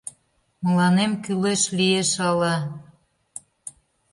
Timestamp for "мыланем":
0.63-1.11